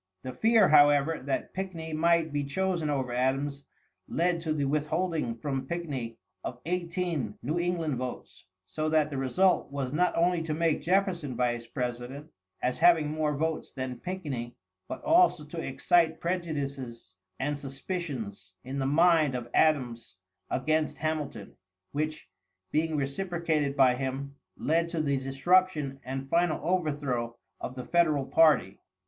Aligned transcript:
The 0.23 0.33
fear, 0.33 0.67
however, 0.67 1.21
that 1.25 1.53
Pickney 1.53 1.93
might 1.93 2.33
be 2.33 2.43
chosen 2.43 2.89
over 2.89 3.11
Adams 3.11 3.65
led 4.07 4.41
to 4.41 4.51
the 4.51 4.65
withholding 4.65 5.35
from 5.35 5.67
Pickney 5.67 6.17
of 6.43 6.59
eighteen 6.65 7.37
New 7.43 7.59
England 7.59 7.97
votes, 7.97 8.45
so 8.65 8.89
that 8.89 9.11
the 9.11 9.19
result 9.19 9.71
was 9.71 9.93
not 9.93 10.17
only 10.17 10.41
to 10.41 10.55
make 10.55 10.81
Jefferson 10.81 11.35
Vice 11.35 11.67
President, 11.67 12.31
as 12.63 12.79
having 12.79 13.11
more 13.11 13.37
votes 13.37 13.69
than 13.73 13.99
Pickney, 13.99 14.55
but 14.87 15.03
also 15.03 15.45
to 15.45 15.59
excite 15.63 16.19
prejudices 16.19 17.13
and 17.39 17.59
suspicions 17.59 18.55
in 18.63 18.79
the 18.79 18.87
mind 18.87 19.35
of 19.35 19.51
Adams 19.53 20.15
against 20.49 20.97
Hamilton, 20.97 21.55
which, 21.91 22.27
being 22.71 22.97
reciprocated 22.97 23.75
by 23.77 23.93
him, 23.93 24.33
led 24.57 24.89
to 24.89 24.99
the 24.99 25.17
disruption 25.19 25.99
and 26.03 26.27
final 26.27 26.59
overthrow 26.67 27.37
of 27.59 27.75
the 27.75 27.85
Federal 27.85 28.25
party. 28.25 28.79